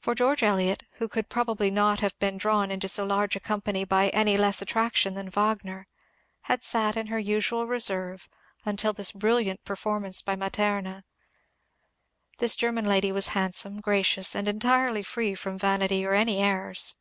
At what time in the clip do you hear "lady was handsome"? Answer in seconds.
12.86-13.80